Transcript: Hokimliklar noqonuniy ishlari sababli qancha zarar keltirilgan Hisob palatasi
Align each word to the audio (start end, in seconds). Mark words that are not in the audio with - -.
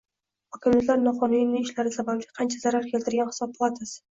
Hokimliklar 0.55 0.99
noqonuniy 1.03 1.61
ishlari 1.65 1.93
sababli 1.99 2.33
qancha 2.41 2.65
zarar 2.67 2.91
keltirilgan 2.95 3.33
Hisob 3.35 3.57
palatasi 3.61 3.97